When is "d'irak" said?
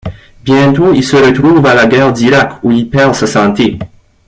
2.11-2.53